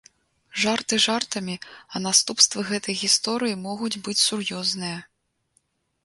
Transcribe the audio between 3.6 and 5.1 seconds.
могуць быць сур'ёзныя.